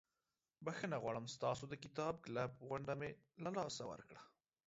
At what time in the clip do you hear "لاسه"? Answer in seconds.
3.57-3.83